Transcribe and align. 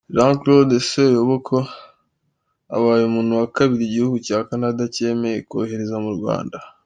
Jean 0.15 0.33
Claude 0.41 0.73
Seyoboka 0.89 1.57
abaye 2.75 3.03
umuntu 3.05 3.31
wa 3.39 3.47
kabiri 3.55 3.81
igihugu 3.85 4.17
cya 4.27 4.39
Canada 4.49 4.81
cyemeye 4.95 5.37
kohereza 5.49 5.97
mu 6.05 6.11
Rwanda. 6.17 6.57